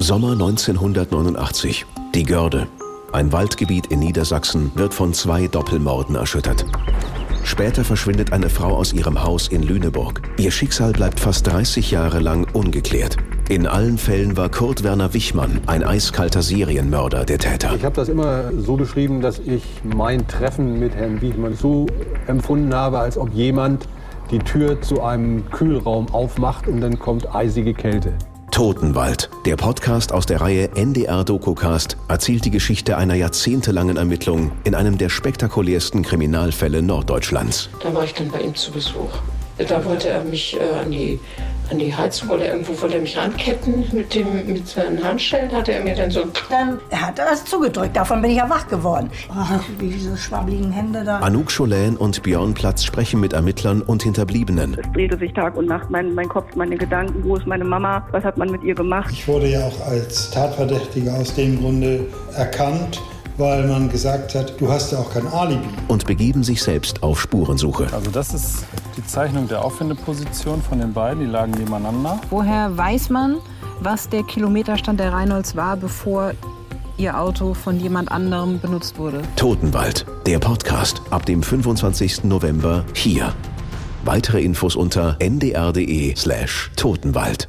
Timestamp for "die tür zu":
24.30-25.02